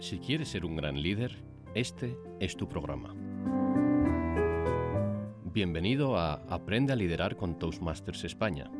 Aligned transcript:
Si 0.00 0.18
quieres 0.18 0.48
ser 0.48 0.64
un 0.64 0.76
gran 0.76 1.02
líder, 1.02 1.36
este 1.74 2.16
es 2.40 2.56
tu 2.56 2.66
programa. 2.66 3.14
Bienvenido 5.44 6.16
a 6.16 6.40
Aprende 6.48 6.94
a 6.94 6.96
liderar 6.96 7.36
con 7.36 7.58
Toastmasters 7.58 8.24
España. 8.24 8.70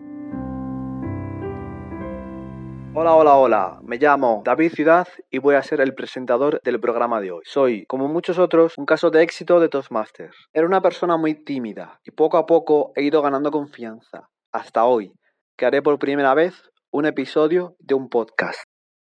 Hola, 2.94 3.16
hola, 3.16 3.36
hola. 3.36 3.80
Me 3.82 3.98
llamo 3.98 4.40
David 4.46 4.72
Ciudad 4.72 5.08
y 5.30 5.36
voy 5.36 5.56
a 5.56 5.62
ser 5.62 5.82
el 5.82 5.94
presentador 5.94 6.58
del 6.64 6.80
programa 6.80 7.20
de 7.20 7.32
hoy. 7.32 7.42
Soy, 7.44 7.84
como 7.84 8.08
muchos 8.08 8.38
otros, 8.38 8.78
un 8.78 8.86
caso 8.86 9.10
de 9.10 9.22
éxito 9.22 9.60
de 9.60 9.68
Toastmasters. 9.68 10.48
Era 10.54 10.66
una 10.66 10.80
persona 10.80 11.18
muy 11.18 11.34
tímida 11.34 12.00
y 12.02 12.12
poco 12.12 12.38
a 12.38 12.46
poco 12.46 12.92
he 12.96 13.02
ido 13.02 13.20
ganando 13.20 13.50
confianza. 13.50 14.30
Hasta 14.52 14.86
hoy, 14.86 15.12
que 15.58 15.66
haré 15.66 15.82
por 15.82 15.98
primera 15.98 16.32
vez 16.32 16.54
un 16.90 17.04
episodio 17.04 17.76
de 17.78 17.92
un 17.92 18.08
podcast. 18.08 18.62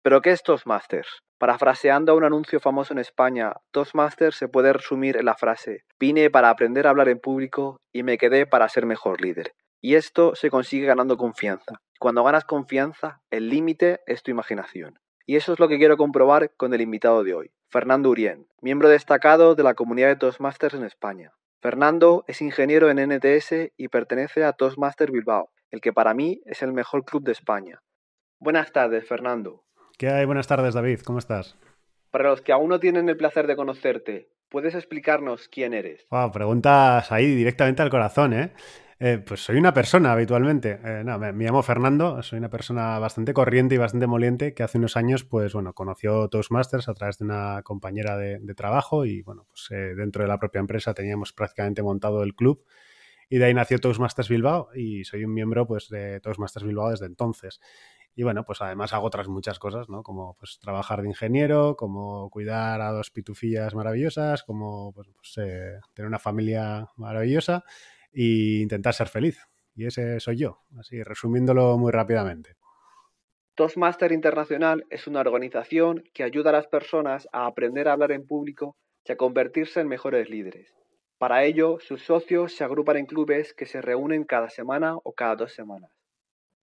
¿Pero 0.04 0.22
qué 0.22 0.32
es 0.32 0.42
Toastmasters? 0.42 1.27
Parafraseando 1.38 2.12
a 2.12 2.16
un 2.16 2.24
anuncio 2.24 2.60
famoso 2.60 2.94
en 2.94 3.00
España, 3.00 3.54
Toastmasters 3.70 4.36
se 4.36 4.48
puede 4.48 4.74
resumir 4.74 5.18
en 5.18 5.26
la 5.26 5.36
frase, 5.36 5.84
vine 6.00 6.32
para 6.32 6.50
aprender 6.50 6.88
a 6.88 6.90
hablar 6.90 7.10
en 7.10 7.20
público 7.20 7.80
y 7.94 8.02
me 8.02 8.18
quedé 8.18 8.48
para 8.48 8.68
ser 8.70 8.88
mejor 8.88 9.22
líder. 9.22 9.54
Y 9.80 9.94
esto 9.96 10.34
se 10.34 10.50
consigue 10.50 10.88
ganando 10.88 11.16
confianza. 11.16 11.80
Cuando 12.00 12.24
ganas 12.24 12.46
confianza, 12.46 13.22
el 13.30 13.50
límite 13.50 14.00
es 14.08 14.24
tu 14.24 14.32
imaginación. 14.32 14.98
Y 15.28 15.36
eso 15.36 15.54
es 15.54 15.60
lo 15.60 15.68
que 15.68 15.78
quiero 15.78 15.96
comprobar 15.96 16.56
con 16.58 16.74
el 16.74 16.82
invitado 16.82 17.24
de 17.24 17.36
hoy, 17.36 17.52
Fernando 17.70 18.10
Urien, 18.10 18.48
miembro 18.62 18.90
destacado 18.90 19.54
de 19.54 19.62
la 19.62 19.76
comunidad 19.76 20.08
de 20.08 20.16
Toastmasters 20.16 20.74
en 20.74 20.86
España. 20.86 21.34
Fernando 21.62 22.24
es 22.28 22.42
ingeniero 22.42 22.90
en 22.90 22.98
NTS 22.98 23.74
y 23.78 23.90
pertenece 23.90 24.44
a 24.44 24.54
Toastmasters 24.54 25.12
Bilbao, 25.12 25.52
el 25.70 25.82
que 25.82 25.94
para 25.94 26.16
mí 26.16 26.42
es 26.46 26.64
el 26.64 26.74
mejor 26.74 27.06
club 27.06 27.24
de 27.24 27.34
España. 27.34 27.84
Buenas 28.40 28.72
tardes, 28.72 29.08
Fernando. 29.08 29.67
¿Qué 29.98 30.10
hay? 30.10 30.26
Buenas 30.26 30.46
tardes, 30.46 30.76
David. 30.76 31.00
¿Cómo 31.00 31.18
estás? 31.18 31.58
Para 32.12 32.30
los 32.30 32.42
que 32.42 32.52
aún 32.52 32.70
no 32.70 32.80
tienen 32.80 33.10
el 33.10 33.18
placer 33.18 33.48
de 33.48 33.56
conocerte, 33.56 34.30
¿puedes 34.48 34.76
explicarnos 34.76 35.48
quién 35.48 35.74
eres? 35.74 36.06
Wow, 36.12 36.32
preguntas 36.32 37.12
ahí 37.12 37.34
directamente 37.34 37.82
al 37.82 37.90
corazón, 37.90 38.34
¿eh? 38.34 38.54
eh 39.00 39.18
pues 39.18 39.40
soy 39.40 39.58
una 39.58 39.74
persona 39.74 40.12
habitualmente. 40.12 40.80
Eh, 40.84 41.02
no, 41.04 41.18
me, 41.18 41.34
llamo 41.34 41.64
Fernando, 41.64 42.22
soy 42.22 42.38
una 42.38 42.52
persona 42.52 43.00
bastante 43.00 43.34
corriente 43.34 43.74
y 43.74 43.80
bastante 43.80 44.06
moliente 44.06 44.54
que 44.54 44.62
hace 44.62 44.78
unos 44.78 44.98
años, 44.98 45.24
pues 45.24 45.54
bueno, 45.54 45.74
conoció 45.74 46.30
Toastmasters 46.30 46.90
a 46.90 46.94
través 46.94 47.18
de 47.18 47.26
una 47.26 47.64
compañera 47.64 48.18
de, 48.18 48.54
trabajo 48.54 49.04
y 49.04 49.24
bueno, 49.24 49.48
pues 49.50 49.68
eh, 49.72 49.96
dentro 49.96 50.22
de 50.22 50.30
la 50.30 50.38
propia 50.38 50.60
empresa 50.60 50.94
teníamos 50.94 51.34
prácticamente 51.34 51.82
montado 51.82 52.22
el 52.22 52.36
club 52.36 52.64
y 53.30 53.38
de 53.38 53.46
ahí 53.46 53.54
nació 53.54 53.80
Toastmasters 53.80 54.30
Bilbao 54.30 54.70
y 54.74 55.04
soy 55.04 55.26
un 55.26 55.34
miembro 55.34 55.68
pues 55.68 55.90
de 55.90 56.20
Toastmasters 56.22 56.66
Bilbao 56.66 56.92
desde 56.92 57.08
entonces. 57.08 57.60
Y 58.20 58.24
bueno, 58.24 58.44
pues 58.44 58.64
además 58.64 58.94
hago 58.94 59.06
otras 59.06 59.28
muchas 59.28 59.60
cosas, 59.60 59.90
¿no? 59.90 60.02
Como 60.02 60.36
pues 60.40 60.58
trabajar 60.58 61.04
de 61.04 61.08
ingeniero, 61.08 61.76
como 61.76 62.32
cuidar 62.32 62.82
a 62.82 62.92
dos 62.92 63.12
pitufillas 63.12 63.76
maravillosas, 63.76 64.42
como 64.42 64.92
pues, 64.92 65.08
pues 65.16 65.38
eh, 65.38 65.80
tener 65.94 66.08
una 66.08 66.18
familia 66.18 66.88
maravillosa 66.96 67.64
e 68.12 68.62
intentar 68.64 68.96
ser 68.96 69.08
feliz. 69.08 69.40
Y 69.76 69.86
ese 69.86 70.20
soy 70.20 70.38
yo, 70.38 70.64
así 70.80 71.04
resumiéndolo 71.04 71.78
muy 71.78 71.92
rápidamente. 71.92 72.56
Toastmaster 73.54 74.12
Internacional 74.12 74.88
es 74.90 75.06
una 75.06 75.20
organización 75.20 76.04
que 76.16 76.24
ayuda 76.24 76.50
a 76.50 76.54
las 76.54 76.68
personas 76.68 77.30
a 77.32 77.46
aprender 77.46 77.88
a 77.88 77.94
hablar 77.94 78.12
en 78.14 78.26
público 78.26 78.78
y 79.06 79.12
a 79.12 79.16
convertirse 79.16 79.80
en 79.80 79.90
mejores 79.90 80.28
líderes. 80.28 80.74
Para 81.20 81.44
ello, 81.44 81.78
sus 81.80 82.04
socios 82.04 82.56
se 82.56 82.64
agrupan 82.64 82.98
en 82.98 83.06
clubes 83.06 83.54
que 83.54 83.68
se 83.68 83.80
reúnen 83.80 84.24
cada 84.24 84.50
semana 84.50 84.96
o 85.04 85.14
cada 85.14 85.36
dos 85.36 85.54
semanas. 85.54 85.92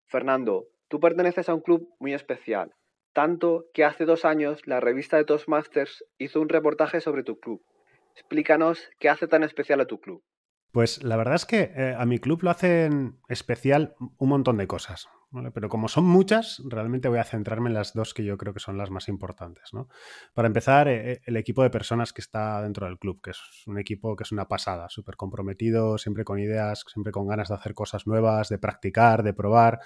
Fernando, 0.06 0.69
Tú 0.93 1.01
perteneces 1.01 1.48
a 1.48 1.55
un 1.55 1.62
club 1.62 1.89
muy 2.01 2.12
especial, 2.12 2.75
tanto 3.15 3.65
que 3.73 3.83
hace 3.83 4.05
dos 4.05 4.27
años 4.27 4.61
la 4.67 4.79
revista 4.79 5.17
de 5.17 5.25
Toastmasters 5.25 6.05
hizo 6.19 6.39
un 6.39 6.51
reportaje 6.51 7.01
sobre 7.01 7.23
tu 7.23 7.41
club. 7.41 7.62
Explícanos 8.15 8.79
qué 8.99 9.09
hace 9.09 9.27
tan 9.27 9.43
especial 9.43 9.81
a 9.81 9.87
tu 9.87 9.99
club. 9.99 10.22
Pues 10.71 11.03
la 11.03 11.16
verdad 11.16 11.37
es 11.37 11.47
que 11.47 11.72
eh, 11.75 11.94
a 11.97 12.05
mi 12.05 12.19
club 12.19 12.43
lo 12.43 12.50
hacen 12.50 13.19
especial 13.27 13.94
un 14.19 14.28
montón 14.28 14.59
de 14.59 14.66
cosas, 14.66 15.09
pero 15.55 15.71
como 15.71 15.89
son 15.89 16.05
muchas, 16.05 16.61
realmente 16.69 17.09
voy 17.09 17.21
a 17.21 17.25
centrarme 17.25 17.71
en 17.71 17.75
las 17.75 17.95
dos 17.95 18.12
que 18.12 18.25
yo 18.25 18.37
creo 18.37 18.53
que 18.53 18.61
son 18.61 18.77
las 18.77 18.91
más 18.91 19.09
importantes. 19.09 19.71
Para 20.34 20.47
empezar, 20.47 20.89
eh, 20.89 21.12
eh, 21.12 21.21
el 21.25 21.39
equipo 21.39 21.62
de 21.62 21.71
personas 21.71 22.12
que 22.12 22.21
está 22.21 22.61
dentro 22.61 22.84
del 22.84 22.99
club, 22.99 23.22
que 23.22 23.31
es 23.31 23.41
un 23.66 23.78
equipo 23.78 24.15
que 24.15 24.25
es 24.25 24.33
una 24.33 24.47
pasada, 24.47 24.91
súper 24.91 25.16
comprometido, 25.16 25.97
siempre 25.97 26.25
con 26.25 26.39
ideas, 26.39 26.84
siempre 26.87 27.12
con 27.12 27.27
ganas 27.27 27.49
de 27.49 27.55
hacer 27.55 27.72
cosas 27.72 28.06
nuevas, 28.06 28.50
de 28.50 28.59
practicar, 28.59 29.22
de 29.22 29.33
probar 29.33 29.81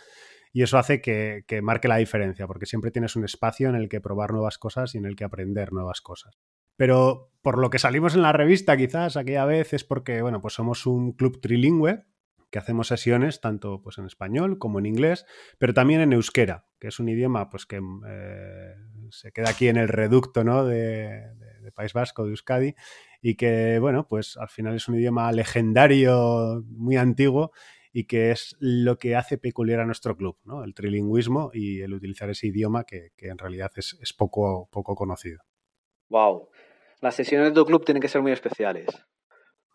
y 0.56 0.62
eso 0.62 0.78
hace 0.78 1.02
que, 1.02 1.44
marque 1.60 1.86
la 1.86 1.98
diferencia, 1.98 2.46
porque 2.46 2.64
siempre 2.64 2.90
tienes 2.90 3.14
un 3.14 3.26
espacio 3.26 3.68
en 3.68 3.74
el 3.74 3.90
que 3.90 4.00
probar 4.00 4.32
nuevas 4.32 4.56
cosas 4.56 4.94
y 4.94 4.98
en 4.98 5.04
el 5.04 5.14
que 5.14 5.24
aprender 5.24 5.70
nuevas 5.70 6.00
cosas. 6.00 6.38
Pero 6.76 7.30
por 7.42 7.58
lo 7.58 7.68
que 7.68 7.78
salimos 7.78 8.14
en 8.14 8.22
la 8.22 8.32
revista 8.32 8.74
quizás 8.74 9.18
aquella 9.18 9.44
vez 9.44 9.74
es 9.74 9.84
porque, 9.84 10.22
bueno, 10.22 10.40
pues 10.40 10.54
somos 10.54 10.86
un 10.86 11.12
club 11.12 11.42
trilingüe 11.42 12.06
que 12.50 12.58
hacemos 12.58 12.88
sesiones 12.88 13.42
tanto 13.42 13.82
pues 13.82 13.98
en 13.98 14.06
español 14.06 14.58
como 14.58 14.78
en 14.78 14.86
inglés, 14.86 15.26
pero 15.58 15.74
también 15.74 16.00
en 16.00 16.14
euskera, 16.14 16.64
que 16.80 16.88
es 16.88 16.98
un 17.00 17.10
idioma 17.10 17.50
pues 17.50 17.66
que 17.66 17.78
eh, 18.08 18.74
se 19.10 19.32
queda 19.32 19.50
aquí 19.50 19.68
en 19.68 19.76
el 19.76 19.88
reducto 19.88 20.42
¿no? 20.42 20.64
de, 20.64 21.34
de, 21.60 21.72
País 21.72 21.92
Vasco, 21.92 22.24
de 22.24 22.30
Euskadi, 22.30 22.74
y 23.20 23.34
que, 23.34 23.78
bueno, 23.78 24.08
pues 24.08 24.38
al 24.38 24.48
final 24.48 24.74
es 24.74 24.88
un 24.88 24.94
idioma 24.94 25.30
legendario, 25.32 26.64
muy 26.66 26.96
antiguo, 26.96 27.52
y 27.96 28.04
que 28.04 28.30
es 28.30 28.54
lo 28.60 28.98
que 28.98 29.16
hace 29.16 29.38
peculiar 29.38 29.80
a 29.80 29.86
nuestro 29.86 30.18
club, 30.18 30.36
¿no? 30.44 30.62
El 30.64 30.74
trilingüismo 30.74 31.48
y 31.54 31.80
el 31.80 31.94
utilizar 31.94 32.28
ese 32.28 32.48
idioma 32.48 32.84
que, 32.84 33.12
en 33.16 33.38
realidad 33.38 33.70
es, 33.74 33.96
poco, 34.12 34.68
poco 34.70 34.94
conocido. 34.94 35.40
Wow. 36.10 36.50
Las 37.00 37.14
sesiones 37.14 37.48
de 37.48 37.54
tu 37.54 37.64
club 37.64 37.86
tienen 37.86 38.02
que 38.02 38.08
ser 38.08 38.20
muy 38.20 38.32
especiales. 38.32 38.84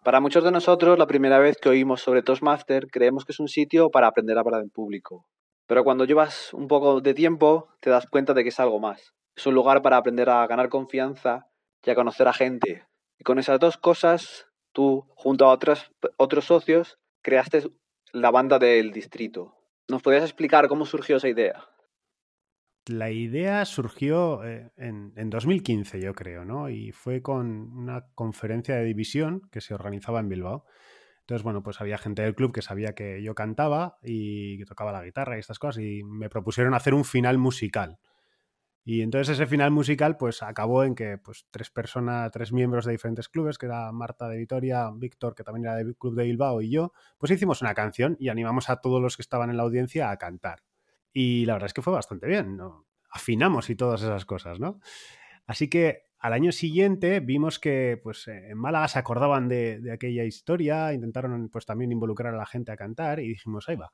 Para 0.04 0.20
muchos 0.20 0.44
de 0.44 0.52
nosotros, 0.52 1.00
la 1.00 1.08
primera 1.08 1.40
vez 1.40 1.58
que 1.58 1.70
oímos 1.70 2.02
sobre 2.02 2.22
Toastmaster, 2.22 2.86
creemos 2.92 3.26
que 3.26 3.32
es 3.32 3.40
un 3.40 3.48
sitio 3.48 3.90
para 3.90 4.06
aprender 4.06 4.38
a 4.38 4.42
hablar 4.42 4.62
en 4.62 4.70
público. 4.70 5.26
Pero 5.66 5.84
cuando 5.84 6.06
llevas 6.06 6.54
un 6.54 6.68
poco 6.68 7.02
de 7.02 7.16
tiempo, 7.16 7.70
te 7.80 7.90
das 7.90 8.06
cuenta 8.06 8.36
de 8.36 8.44
que 8.44 8.50
es 8.50 8.60
algo 8.60 8.80
más. 8.80 9.16
Es 9.36 9.48
un 9.48 9.56
lugar 9.56 9.82
para 9.82 9.98
aprender 9.98 10.30
a 10.30 10.46
ganar 10.46 10.70
confianza 10.70 11.48
y 11.84 11.90
a 11.90 11.96
conocer 11.96 12.28
a 12.28 12.34
gente. 12.34 12.86
Y 13.18 13.24
con 13.24 13.40
esas 13.40 13.60
dos 13.60 13.78
cosas, 13.78 14.46
tú, 14.74 15.08
junto 15.16 15.46
a 15.46 15.52
otros, 15.52 15.92
otros 16.18 16.46
socios, 16.46 17.00
creaste 17.24 17.64
la 18.14 18.32
banda 18.32 18.60
del 18.60 18.92
distrito. 18.92 19.56
¿Nos 19.88 20.02
podrías 20.02 20.24
explicar 20.24 20.68
cómo 20.68 20.86
surgió 20.86 21.18
esa 21.18 21.30
idea? 21.30 21.66
La 22.88 23.12
idea 23.12 23.64
surgió 23.66 24.44
eh, 24.44 24.72
en, 24.78 25.14
en, 25.16 25.30
2015, 25.30 26.02
yo 26.02 26.14
creo, 26.14 26.46
¿no? 26.46 26.70
Y 26.70 26.92
fue 26.92 27.22
con 27.22 27.78
una 27.78 28.08
conferencia 28.16 28.76
de 28.76 28.86
división 28.86 29.48
que 29.52 29.62
se 29.62 29.74
organizaba 29.74 30.20
en 30.20 30.30
Bilbao. 30.30 30.66
Entonces, 31.22 31.44
bueno, 31.44 31.62
pues 31.62 31.80
había 31.80 31.98
gente 31.98 32.24
del 32.24 32.36
club 32.36 32.52
que 32.52 32.62
sabía 32.62 32.94
que 32.94 33.22
yo 33.22 33.36
cantaba 33.36 33.98
y 34.04 34.58
que 34.58 34.66
tocaba 34.66 34.92
la 34.92 35.04
guitarra 35.04 35.38
y 35.38 35.40
estas 35.40 35.60
cosas 35.60 35.84
y 35.84 36.04
me 36.04 36.30
propusieron 36.30 36.74
hacer 36.74 36.94
un 36.94 37.06
final 37.06 37.38
musical. 37.38 38.00
Y 38.84 39.02
entonces 39.02 39.38
ese 39.38 39.46
final 39.46 39.72
musical 39.72 40.18
pues 40.18 40.42
acabó 40.42 40.84
en 40.84 40.96
que 40.96 41.18
pues 41.20 41.46
tres 41.52 41.70
personas, 41.70 42.32
tres 42.32 42.52
miembros 42.52 42.86
de 42.86 42.94
diferentes 42.94 43.30
clubes, 43.30 43.58
que 43.58 43.68
era 43.68 43.92
Marta 43.92 44.28
de 44.28 44.38
Vitoria, 44.38 44.90
Víctor, 44.94 45.36
que 45.36 45.44
también 45.44 45.66
era 45.66 45.76
del 45.76 45.96
Club 45.96 46.16
de 46.16 46.24
Bilbao, 46.24 46.62
y 46.62 46.72
yo, 46.72 46.92
pues 47.20 47.32
hicimos 47.32 47.62
una 47.62 47.76
canción 47.76 48.18
y 48.20 48.30
animamos 48.30 48.70
a 48.70 48.78
todos 48.78 49.02
los 49.02 49.16
que 49.18 49.22
estaban 49.22 49.50
en 49.52 49.58
la 49.58 49.64
audiencia 49.64 50.10
a 50.10 50.18
cantar. 50.18 50.64
Y 51.14 51.46
la 51.46 51.54
verdad 51.54 51.68
es 51.68 51.74
que 51.74 51.82
fue 51.82 51.94
bastante 51.94 52.28
bien, 52.28 52.58
¿no? 52.58 52.88
Afinamos 53.12 53.70
y 53.70 53.76
todas 53.76 54.02
esas 54.02 54.26
cosas, 54.26 54.60
¿no? 54.60 54.80
Así 55.46 55.70
que 55.70 56.06
al 56.18 56.34
año 56.34 56.52
siguiente 56.52 57.20
vimos 57.20 57.60
que 57.60 58.00
pues, 58.02 58.28
en 58.28 58.58
Málaga 58.58 58.88
se 58.88 59.00
acordaban 59.00 59.48
de, 59.48 59.80
de, 59.80 59.92
aquella 59.92 60.24
historia, 60.24 60.94
intentaron 60.94 61.50
pues 61.50 61.66
también 61.66 61.92
involucrar 61.92 62.34
a 62.34 62.38
la 62.38 62.46
gente 62.46 62.72
a 62.72 62.78
cantar 62.78 63.20
y 63.20 63.28
dijimos, 63.28 63.68
ahí 63.68 63.76
va, 63.76 63.92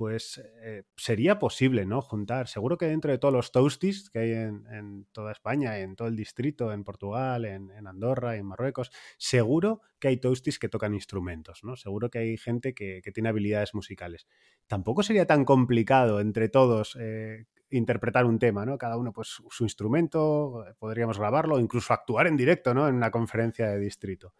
pues 0.00 0.42
eh, 0.62 0.84
sería 0.96 1.38
posible, 1.38 1.84
¿no? 1.84 2.00
Juntar. 2.00 2.48
Seguro 2.48 2.78
que 2.78 2.86
dentro 2.86 3.10
de 3.10 3.18
todos 3.18 3.34
los 3.34 3.52
toasties 3.52 4.08
que 4.08 4.18
hay 4.20 4.32
en, 4.32 5.06
toda 5.12 5.30
España, 5.30 5.76
en 5.76 5.94
todo 5.94 6.08
el 6.08 6.16
distrito, 6.16 6.72
en 6.72 6.84
Portugal, 6.84 7.44
en, 7.44 7.86
Andorra, 7.86 8.36
en 8.36 8.46
Marruecos, 8.46 8.90
seguro 9.18 9.82
que 9.98 10.08
hay 10.08 10.16
toasties 10.16 10.58
que 10.58 10.70
tocan 10.70 10.94
instrumentos, 10.94 11.60
¿no? 11.64 11.76
Seguro 11.76 12.08
que 12.08 12.18
hay 12.20 12.38
gente 12.38 12.72
que, 12.72 13.02
tiene 13.12 13.28
habilidades 13.28 13.74
musicales. 13.74 14.26
Tampoco 14.66 15.02
sería 15.02 15.26
tan 15.26 15.44
complicado 15.44 16.20
entre 16.22 16.48
todos 16.48 16.96
eh, 16.98 17.44
interpretar 17.68 18.24
un 18.24 18.38
tema, 18.38 18.64
¿no? 18.64 18.78
Cada 18.78 18.96
uno, 18.96 19.12
pues, 19.12 19.42
su 19.50 19.64
instrumento, 19.64 20.64
podríamos 20.78 21.18
grabarlo, 21.18 21.60
incluso 21.60 21.92
actuar 21.92 22.26
en 22.26 22.38
directo, 22.38 22.72
¿no? 22.72 22.88
En 22.88 22.94
una 22.94 23.10
conferencia 23.10 23.68
de 23.68 23.78
distrito. 23.78 24.32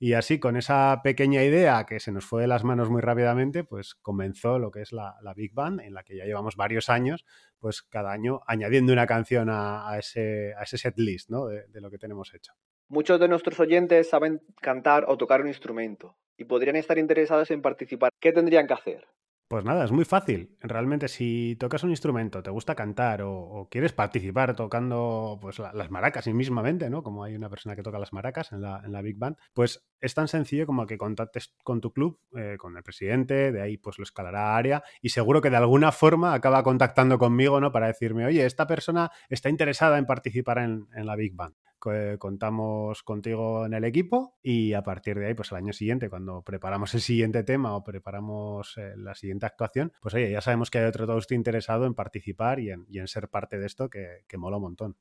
Y 0.00 0.12
así, 0.12 0.38
con 0.38 0.56
esa 0.56 1.00
pequeña 1.02 1.42
idea 1.42 1.84
que 1.84 1.98
se 1.98 2.12
nos 2.12 2.24
fue 2.24 2.42
de 2.42 2.48
las 2.48 2.62
manos 2.62 2.88
muy 2.88 3.00
rápidamente, 3.00 3.64
pues 3.64 3.96
comenzó 3.96 4.58
lo 4.60 4.70
que 4.70 4.82
es 4.82 4.92
la, 4.92 5.16
Big 5.34 5.52
Band, 5.52 5.80
en 5.80 5.92
la 5.92 6.04
que 6.04 6.16
ya 6.16 6.24
llevamos 6.24 6.54
varios 6.54 6.88
años, 6.88 7.24
pues 7.58 7.82
cada 7.82 8.12
año 8.12 8.40
añadiendo 8.46 8.92
una 8.92 9.06
canción 9.06 9.48
a, 9.50 9.98
ese, 9.98 10.54
a 10.54 10.62
ese 10.62 10.78
set 10.78 10.96
list 10.98 11.30
¿no? 11.30 11.46
de, 11.46 11.66
de 11.66 11.80
lo 11.80 11.90
que 11.90 11.98
tenemos 11.98 12.32
hecho. 12.32 12.52
Muchos 12.88 13.18
de 13.18 13.28
nuestros 13.28 13.58
oyentes 13.58 14.08
saben 14.08 14.40
cantar 14.60 15.04
o 15.08 15.16
tocar 15.16 15.40
un 15.40 15.48
instrumento 15.48 16.16
y 16.36 16.44
podrían 16.44 16.76
estar 16.76 16.96
interesados 16.96 17.50
en 17.50 17.60
participar. 17.60 18.12
¿Qué 18.20 18.32
tendrían 18.32 18.68
que 18.68 18.74
hacer? 18.74 19.08
Pues 19.48 19.64
nada, 19.64 19.82
es 19.86 19.92
muy 19.92 20.04
fácil. 20.04 20.58
Realmente, 20.60 21.08
si 21.08 21.56
tocas 21.58 21.82
un 21.82 21.88
instrumento, 21.88 22.42
te 22.42 22.50
gusta 22.50 22.74
cantar 22.74 23.22
o, 23.22 23.66
quieres 23.70 23.94
participar 23.94 24.54
tocando 24.54 25.38
pues, 25.40 25.58
las 25.58 25.90
maracas 25.90 26.26
mismamente, 26.26 26.90
¿no? 26.90 27.02
Como 27.02 27.24
hay 27.24 27.34
una 27.34 27.48
persona 27.48 27.74
que 27.74 27.82
toca 27.82 27.98
las 27.98 28.12
maracas 28.12 28.52
en 28.52 28.60
la, 28.60 28.82
en 28.84 28.92
la 28.92 29.00
Big 29.00 29.16
Band, 29.16 29.36
pues 29.54 29.88
es 30.02 30.12
tan 30.12 30.28
sencillo 30.28 30.66
como 30.66 30.86
que 30.86 30.98
contactes 30.98 31.54
con 31.64 31.80
tu 31.80 31.94
club, 31.94 32.20
eh, 32.36 32.56
con 32.58 32.76
el 32.76 32.82
presidente, 32.82 33.50
de 33.50 33.62
ahí 33.62 33.78
pues 33.78 33.96
lo 33.96 34.02
escalará 34.02 34.52
a 34.52 34.56
área 34.58 34.82
y 35.00 35.08
seguro 35.08 35.40
que 35.40 35.48
de 35.48 35.56
alguna 35.56 35.92
forma 35.92 36.34
acaba 36.34 36.62
contactando 36.62 37.18
conmigo, 37.18 37.58
¿no? 37.58 37.72
Para 37.72 37.86
decirme, 37.86 38.26
oye, 38.26 38.44
esta 38.44 38.66
persona 38.66 39.10
está 39.30 39.48
interesada 39.48 39.96
en 39.96 40.04
participar 40.04 40.58
en, 40.58 40.88
en 40.94 41.06
la 41.06 41.16
Big 41.16 41.34
Band 41.34 41.54
contamos 41.78 43.02
contigo 43.02 43.66
en 43.66 43.74
el 43.74 43.84
equipo 43.84 44.36
y 44.42 44.72
a 44.72 44.82
partir 44.82 45.18
de 45.18 45.26
ahí, 45.26 45.34
pues 45.34 45.52
el 45.52 45.58
año 45.58 45.72
siguiente, 45.72 46.10
cuando 46.10 46.42
preparamos 46.42 46.94
el 46.94 47.00
siguiente 47.00 47.44
tema 47.44 47.74
o 47.76 47.84
preparamos 47.84 48.76
eh, 48.76 48.94
la 48.96 49.14
siguiente 49.14 49.46
actuación, 49.46 49.92
pues 50.00 50.14
oye, 50.14 50.30
ya 50.30 50.40
sabemos 50.40 50.70
que 50.70 50.78
hay 50.78 50.86
otro 50.86 51.06
toast 51.06 51.32
interesado 51.32 51.86
en 51.86 51.94
participar 51.94 52.60
y 52.60 52.70
en, 52.70 53.08
ser 53.08 53.28
parte 53.28 53.58
de 53.58 53.66
esto 53.66 53.88
que, 53.88 54.24
que 54.26 54.38
mola 54.38 54.56
un 54.56 54.62
montón. 54.62 54.96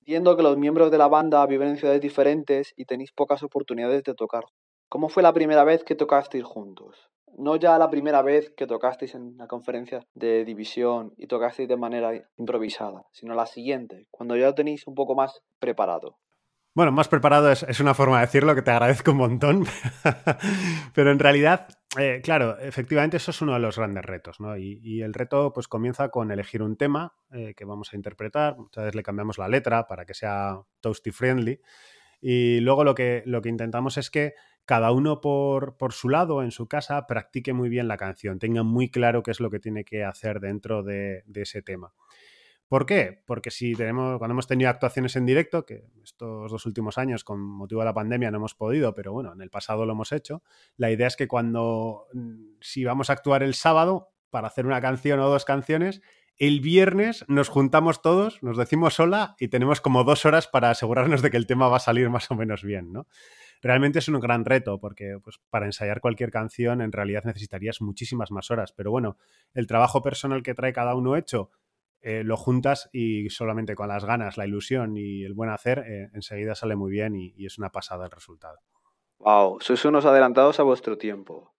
Entiendo 0.00 0.36
que 0.36 0.42
los 0.42 0.58
miembros 0.58 0.90
de 0.90 0.98
la 0.98 1.08
banda 1.08 1.46
viven 1.46 1.68
en 1.68 1.76
ciudades 1.76 2.00
diferentes 2.00 2.74
y 2.76 2.84
tenéis 2.84 3.12
pocas 3.12 3.42
oportunidades 3.42 4.02
de 4.04 4.14
tocar. 4.14 4.44
¿Cómo 4.88 5.08
fue 5.08 5.22
la 5.22 5.32
primera 5.32 5.64
vez 5.64 5.82
que 5.82 5.94
tocasteis 5.94 6.44
juntos? 6.44 7.08
No 7.38 7.56
ya 7.56 7.78
la 7.78 7.90
primera 7.90 8.22
vez 8.22 8.52
que 8.56 8.66
tocasteis 8.66 9.14
en 9.14 9.36
la 9.36 9.46
conferencia 9.46 10.00
de 10.14 10.44
división 10.44 11.12
y 11.16 11.26
tocasteis 11.26 11.68
de 11.68 11.76
manera 11.76 12.12
improvisada, 12.36 13.04
sino 13.12 13.34
la 13.34 13.46
siguiente, 13.46 14.06
cuando 14.10 14.36
ya 14.36 14.46
lo 14.46 14.54
tenéis 14.54 14.86
un 14.86 14.94
poco 14.94 15.14
más 15.14 15.42
preparado. 15.58 16.18
Bueno, 16.74 16.90
más 16.90 17.06
preparado 17.06 17.52
es, 17.52 17.78
una 17.78 17.94
forma 17.94 18.18
de 18.18 18.26
decirlo 18.26 18.54
que 18.56 18.62
te 18.62 18.72
agradezco 18.72 19.12
un 19.12 19.18
montón, 19.18 19.64
pero 20.94 21.12
en 21.12 21.20
realidad, 21.20 21.68
eh, 21.96 22.20
claro, 22.20 22.58
efectivamente 22.58 23.18
eso 23.18 23.30
es 23.30 23.40
uno 23.42 23.52
de 23.52 23.60
los 23.60 23.78
grandes 23.78 24.04
retos, 24.04 24.40
¿no? 24.40 24.56
Y, 24.56 25.00
el 25.00 25.14
reto 25.14 25.52
pues 25.52 25.68
comienza 25.68 26.08
con 26.08 26.32
elegir 26.32 26.62
un 26.62 26.76
tema 26.76 27.14
eh, 27.32 27.54
que 27.56 27.64
vamos 27.64 27.92
a 27.92 27.96
interpretar, 27.96 28.56
muchas 28.58 28.84
veces 28.84 28.96
le 28.96 29.04
cambiamos 29.04 29.38
la 29.38 29.46
letra 29.46 29.86
para 29.86 30.04
que 30.04 30.14
sea 30.14 30.58
toasty 30.80 31.12
friendly 31.12 31.60
y 32.26 32.60
luego 32.60 32.84
lo 32.84 32.94
que, 32.94 33.22
lo 33.26 33.42
que 33.42 33.50
intentamos 33.50 33.98
es 33.98 34.08
que 34.08 34.32
cada 34.64 34.92
uno 34.92 35.20
por, 35.20 35.74
su 35.90 36.08
lado, 36.08 36.42
en 36.42 36.50
su 36.50 36.66
casa, 36.66 37.06
practique 37.06 37.52
muy 37.52 37.68
bien 37.68 37.88
la 37.88 37.96
canción, 37.96 38.38
tenga 38.38 38.62
muy 38.62 38.90
claro 38.90 39.22
qué 39.22 39.30
es 39.30 39.40
lo 39.40 39.50
que 39.50 39.60
tiene 39.60 39.84
que 39.84 40.04
hacer 40.04 40.40
dentro 40.40 40.82
de, 40.82 41.24
ese 41.34 41.62
tema. 41.62 41.92
¿Por 42.66 42.86
qué? 42.86 43.22
Porque 43.26 43.50
si 43.50 43.74
tenemos, 43.74 44.18
cuando 44.18 44.32
hemos 44.32 44.46
tenido 44.46 44.70
actuaciones 44.70 45.16
en 45.16 45.26
directo, 45.26 45.66
que 45.66 45.84
estos 46.02 46.50
dos 46.50 46.66
últimos 46.66 46.96
años 46.96 47.22
con 47.22 47.40
motivo 47.40 47.82
de 47.82 47.86
la 47.86 47.94
pandemia 47.94 48.30
no 48.30 48.38
hemos 48.38 48.54
podido, 48.54 48.94
pero 48.94 49.12
bueno, 49.12 49.32
en 49.34 49.42
el 49.42 49.50
pasado 49.50 49.84
lo 49.84 49.92
hemos 49.92 50.12
hecho, 50.12 50.42
la 50.76 50.90
idea 50.90 51.06
es 51.06 51.16
que 51.16 51.28
cuando, 51.28 52.06
mm, 52.14 52.56
si 52.60 52.84
vamos 52.84 53.10
a 53.10 53.12
actuar 53.12 53.42
el 53.42 53.54
sábado 53.54 54.12
para 54.30 54.48
hacer 54.48 54.66
una 54.66 54.80
canción 54.80 55.20
o 55.20 55.28
dos 55.28 55.44
canciones, 55.44 56.00
el 56.36 56.60
viernes 56.60 57.24
nos 57.28 57.48
juntamos 57.48 58.02
todos, 58.02 58.42
nos 58.42 58.56
decimos 58.56 58.98
hola 58.98 59.36
y 59.38 59.48
tenemos 59.48 59.80
como 59.80 60.02
dos 60.02 60.24
horas 60.24 60.48
para 60.48 60.70
asegurarnos 60.70 61.22
de 61.22 61.30
que 61.30 61.36
el 61.36 61.46
tema 61.46 61.68
va 61.68 61.76
a 61.76 61.80
salir 61.80 62.10
más 62.10 62.28
o 62.30 62.34
menos 62.34 62.64
bien, 62.64 62.92
¿no? 62.92 63.06
Realmente 63.64 63.98
es 63.98 64.08
un 64.08 64.20
gran 64.20 64.44
reto 64.44 64.78
porque 64.78 65.18
pues, 65.24 65.40
para 65.48 65.64
ensayar 65.64 66.00
cualquier 66.00 66.30
canción 66.30 66.82
en 66.82 66.92
realidad 66.92 67.24
necesitarías 67.24 67.80
muchísimas 67.80 68.30
más 68.30 68.50
horas. 68.50 68.72
Pero 68.72 68.90
bueno, 68.90 69.16
el 69.54 69.66
trabajo 69.66 70.02
personal 70.02 70.42
que 70.42 70.54
trae 70.54 70.74
cada 70.74 70.94
uno 70.94 71.16
hecho 71.16 71.50
eh, 72.02 72.22
lo 72.24 72.36
juntas 72.36 72.90
y 72.92 73.30
solamente 73.30 73.74
con 73.74 73.88
las 73.88 74.04
ganas, 74.04 74.36
la 74.36 74.46
ilusión 74.46 74.98
y 74.98 75.24
el 75.24 75.32
buen 75.32 75.48
hacer, 75.48 75.78
eh, 75.78 76.10
enseguida 76.12 76.54
sale 76.54 76.76
muy 76.76 76.92
bien 76.92 77.16
y, 77.16 77.32
y, 77.38 77.46
es 77.46 77.56
una 77.56 77.70
pasada 77.70 78.04
el 78.04 78.10
resultado. 78.10 78.58
Wow, 79.20 79.58
sois 79.62 79.82
unos 79.86 80.04
adelantados 80.04 80.60
a 80.60 80.64
vuestro 80.64 80.98
tiempo. 80.98 81.54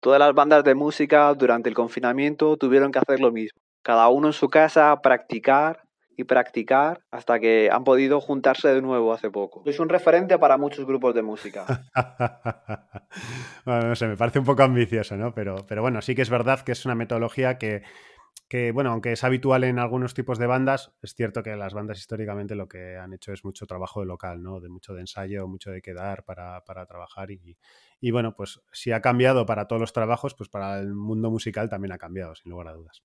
Todas 0.00 0.18
las 0.18 0.34
bandas 0.34 0.64
de 0.64 0.74
música 0.74 1.32
durante 1.34 1.68
el 1.68 1.76
confinamiento 1.76 2.56
tuvieron 2.56 2.90
que 2.90 2.98
hacer 2.98 3.20
lo 3.20 3.30
mismo. 3.30 3.60
Cada 3.82 4.08
uno 4.08 4.26
en 4.26 4.32
su 4.32 4.48
casa, 4.48 5.00
practicar 5.00 5.85
y 6.16 6.24
practicar 6.24 7.02
hasta 7.10 7.38
que 7.38 7.70
han 7.70 7.84
podido 7.84 8.20
juntarse 8.20 8.68
de 8.68 8.80
nuevo 8.80 9.12
hace 9.12 9.30
poco. 9.30 9.62
Es 9.66 9.78
un 9.78 9.88
referente 9.88 10.38
para 10.38 10.56
muchos 10.56 10.86
grupos 10.86 11.14
de 11.14 11.22
música. 11.22 11.66
bueno, 13.66 13.88
no 13.88 13.94
sé, 13.94 14.06
me 14.06 14.16
parece 14.16 14.38
un 14.38 14.46
poco 14.46 14.62
ambicioso, 14.62 15.16
¿no? 15.16 15.34
Pero, 15.34 15.56
pero 15.68 15.82
bueno, 15.82 16.00
sí 16.00 16.14
que 16.14 16.22
es 16.22 16.30
verdad 16.30 16.60
que 16.60 16.72
es 16.72 16.84
una 16.86 16.94
metodología 16.94 17.58
que, 17.58 17.82
que, 18.48 18.72
bueno, 18.72 18.92
aunque 18.92 19.12
es 19.12 19.24
habitual 19.24 19.64
en 19.64 19.78
algunos 19.78 20.14
tipos 20.14 20.38
de 20.38 20.46
bandas, 20.46 20.92
es 21.02 21.14
cierto 21.14 21.42
que 21.42 21.54
las 21.56 21.74
bandas 21.74 21.98
históricamente 21.98 22.54
lo 22.54 22.68
que 22.68 22.96
han 22.96 23.12
hecho 23.12 23.32
es 23.32 23.44
mucho 23.44 23.66
trabajo 23.66 24.00
de 24.00 24.06
local, 24.06 24.42
¿no? 24.42 24.60
De 24.60 24.68
mucho 24.70 24.94
de 24.94 25.00
ensayo, 25.00 25.46
mucho 25.48 25.70
de 25.70 25.82
quedar 25.82 26.24
para, 26.24 26.62
para 26.64 26.86
trabajar 26.86 27.30
y, 27.30 27.58
y 28.00 28.10
bueno, 28.10 28.34
pues 28.34 28.62
si 28.72 28.92
ha 28.92 29.02
cambiado 29.02 29.44
para 29.44 29.66
todos 29.66 29.80
los 29.80 29.92
trabajos, 29.92 30.34
pues 30.34 30.48
para 30.48 30.78
el 30.78 30.94
mundo 30.94 31.30
musical 31.30 31.68
también 31.68 31.92
ha 31.92 31.98
cambiado, 31.98 32.34
sin 32.34 32.50
lugar 32.50 32.68
a 32.68 32.72
dudas. 32.72 33.02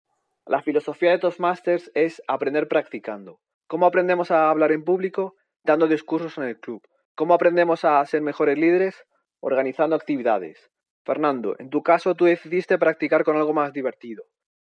La 0.47 0.63
filosofía 0.63 1.11
de 1.11 1.19
Toastmasters 1.19 1.91
es 1.93 2.21
aprender 2.27 2.67
practicando. 2.67 3.39
¿Cómo 3.67 3.85
aprendemos 3.85 4.31
a 4.31 4.49
hablar 4.49 4.71
en 4.71 4.83
público? 4.83 5.35
Dando 5.63 5.87
discursos 5.87 6.35
en 6.39 6.45
el 6.45 6.59
club. 6.59 6.81
¿Cómo 7.15 7.35
aprendemos 7.35 7.85
a 7.85 8.03
ser 8.07 8.23
mejores 8.23 8.57
líderes? 8.57 9.05
Organizando 9.39 9.95
actividades. 9.95 10.71
Fernando, 11.05 11.55
en 11.59 11.69
tu 11.69 11.83
caso 11.83 12.15
tú 12.15 12.25
decidiste 12.25 12.79
practicar 12.79 13.23
con 13.23 13.37
algo 13.37 13.53
más 13.53 13.71
divertido. 13.71 14.23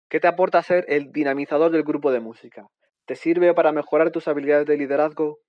¿Qué 0.09 0.19
te 0.19 0.27
aporta 0.27 0.61
ser 0.61 0.85
el 0.89 1.11
dinamizador 1.11 1.71
del 1.71 1.83
grupo 1.83 2.11
de 2.11 2.19
música? 2.19 2.67
¿Te 3.07 3.15
sirve 3.15 3.53
para 3.55 3.71
mejorar 3.71 4.11
tus 4.11 4.27
habilidades 4.27 4.67
de 4.67 4.77
liderazgo? 4.77 5.39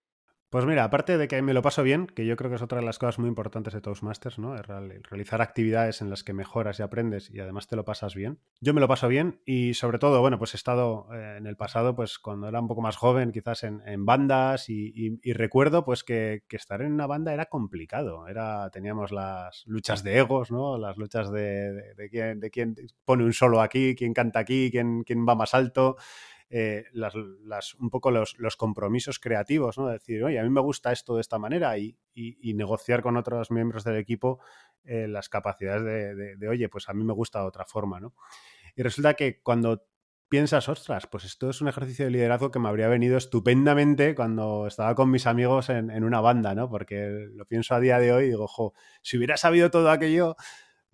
Pues 0.54 0.66
mira, 0.66 0.84
aparte 0.84 1.18
de 1.18 1.26
que 1.26 1.42
me 1.42 1.52
lo 1.52 1.62
paso 1.62 1.82
bien, 1.82 2.06
que 2.06 2.26
yo 2.26 2.36
creo 2.36 2.48
que 2.48 2.54
es 2.54 2.62
otra 2.62 2.78
de 2.78 2.84
las 2.84 3.00
cosas 3.00 3.18
muy 3.18 3.26
importantes 3.26 3.74
de 3.74 3.80
Toastmasters, 3.80 4.38
¿no? 4.38 4.54
realizar 4.56 5.42
actividades 5.42 6.00
en 6.00 6.10
las 6.10 6.22
que 6.22 6.32
mejoras 6.32 6.78
y 6.78 6.84
aprendes 6.84 7.28
y 7.28 7.40
además 7.40 7.66
te 7.66 7.74
lo 7.74 7.84
pasas 7.84 8.14
bien. 8.14 8.38
Yo 8.60 8.72
me 8.72 8.80
lo 8.80 8.86
paso 8.86 9.08
bien 9.08 9.40
y 9.44 9.74
sobre 9.74 9.98
todo, 9.98 10.20
bueno, 10.20 10.38
pues 10.38 10.54
he 10.54 10.56
estado 10.56 11.08
eh, 11.12 11.38
en 11.38 11.48
el 11.48 11.56
pasado, 11.56 11.96
pues 11.96 12.20
cuando 12.20 12.46
era 12.46 12.60
un 12.60 12.68
poco 12.68 12.82
más 12.82 12.94
joven, 12.94 13.32
quizás 13.32 13.64
en, 13.64 14.06
bandas 14.06 14.68
y, 14.68 15.18
recuerdo 15.32 15.84
pues 15.84 16.04
que, 16.04 16.44
estar 16.50 16.82
en 16.82 16.92
una 16.92 17.08
banda 17.08 17.34
era 17.34 17.46
complicado. 17.46 18.28
Era, 18.28 18.70
teníamos 18.70 19.10
las 19.10 19.64
luchas 19.66 20.04
de 20.04 20.18
egos, 20.18 20.52
¿no? 20.52 20.78
Las 20.78 20.96
luchas 20.98 21.32
de, 21.32 21.96
quién, 22.12 22.38
de 22.38 22.50
quién 22.52 22.76
pone 23.04 23.24
un 23.24 23.32
solo 23.32 23.60
aquí, 23.60 23.96
quién 23.96 24.14
canta 24.14 24.38
aquí, 24.38 24.70
quién, 24.70 25.02
quién 25.02 25.26
va 25.26 25.34
más 25.34 25.52
alto. 25.52 25.96
Eh, 26.50 26.84
un 27.78 27.90
poco 27.90 28.10
los, 28.10 28.56
compromisos 28.56 29.18
creativos, 29.18 29.78
¿no? 29.78 29.88
Decir, 29.88 30.22
oye, 30.22 30.38
a 30.38 30.42
mí 30.42 30.50
me 30.50 30.60
gusta 30.60 30.92
esto 30.92 31.14
de 31.14 31.20
esta 31.20 31.38
manera 31.38 31.78
y, 31.78 31.96
negociar 32.54 33.02
con 33.02 33.16
otros 33.16 33.50
miembros 33.50 33.82
del 33.82 33.96
equipo 33.96 34.40
eh, 34.84 35.08
las 35.08 35.28
capacidades 35.28 36.16
de, 36.38 36.48
oye, 36.48 36.68
pues 36.68 36.88
a 36.88 36.92
mí 36.92 37.02
me 37.02 37.12
gusta 37.12 37.40
de 37.40 37.46
otra 37.46 37.64
forma, 37.64 37.98
¿no? 37.98 38.14
Y 38.76 38.82
resulta 38.82 39.14
que 39.14 39.40
cuando 39.42 39.86
piensas, 40.28 40.68
ostras, 40.68 41.06
pues 41.06 41.24
esto 41.24 41.50
es 41.50 41.60
un 41.60 41.68
ejercicio 41.68 42.04
de 42.04 42.10
liderazgo 42.10 42.50
que 42.50 42.58
me 42.58 42.68
habría 42.68 42.88
venido 42.88 43.16
estupendamente 43.16 44.14
cuando 44.14 44.66
estaba 44.66 44.94
con 44.94 45.10
mis 45.10 45.26
amigos 45.26 45.68
en, 45.70 45.90
en 45.90 46.04
una 46.04 46.20
banda, 46.20 46.54
¿no? 46.54 46.68
Porque 46.68 47.28
lo 47.32 47.46
pienso 47.46 47.74
a 47.74 47.80
día 47.80 47.98
de 47.98 48.12
hoy 48.12 48.24
y 48.24 48.28
digo, 48.28 48.44
ojo, 48.44 48.74
si 49.02 49.16
hubiera 49.16 49.36
sabido 49.36 49.70
todo 49.70 49.90
aquello 49.90 50.36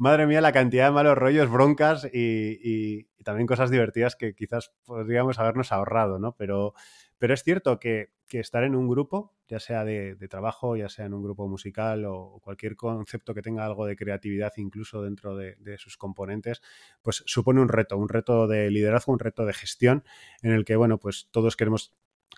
madre 0.01 0.27
mía, 0.27 0.41
la 0.41 0.53
cantidad 0.53 0.87
de 0.87 0.93
malos 0.93 1.17
rollos, 1.17 1.51
broncas 1.51 2.09
y, 2.11 3.05
también 3.23 3.47
cosas 3.47 3.71
divertidas 3.71 4.17
que 4.17 4.35
quizás 4.35 4.73
podríamos 4.87 5.39
habernos 5.39 5.73
ahorrado, 5.73 6.19
¿no? 6.19 6.35
Pero, 6.37 6.73
pero 7.19 7.35
es 7.35 7.43
cierto 7.43 7.79
que, 7.79 8.09
estar 8.31 8.65
en 8.65 8.77
un 8.77 8.89
grupo, 8.89 9.35
ya 9.47 9.61
sea 9.61 9.85
de, 9.85 10.17
trabajo, 10.31 10.75
ya 10.75 10.89
sea 10.89 11.05
en 11.05 11.13
un 11.13 11.23
grupo 11.23 11.49
musical 11.49 12.07
o 12.07 12.41
cualquier 12.43 12.77
concepto 12.77 13.35
que 13.35 13.43
tenga 13.43 13.67
algo 13.67 13.85
de 13.85 13.97
creatividad 13.97 14.53
incluso 14.57 15.03
dentro 15.03 15.37
de, 15.37 15.57
de, 15.57 15.77
sus 15.77 15.99
componentes, 15.99 16.63
pues 17.03 17.23
supone 17.27 17.61
un 17.61 17.69
reto, 17.69 17.99
un 17.99 18.09
reto 18.09 18.47
de 18.47 18.71
liderazgo, 18.71 19.13
un 19.13 19.19
reto 19.19 19.45
de 19.45 19.53
gestión 19.53 20.05
en 20.43 20.53
el 20.53 20.65
que, 20.65 20.77
bueno, 20.77 20.99
pues 20.99 21.29
todos 21.31 21.57
queremos 21.57 21.93